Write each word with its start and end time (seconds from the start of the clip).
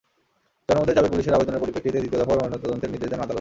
জনমতের 0.69 0.95
চাপে 0.95 1.09
পুলিশের 1.09 1.35
আবেদনের 1.35 1.61
পরিপ্রেক্ষিতে 1.61 1.99
দ্বিতীয় 1.99 2.19
দফা 2.21 2.33
ময়নাতদন্তের 2.33 2.91
নির্দেশ 2.91 3.09
দেন 3.09 3.17
আদালত। 3.17 3.29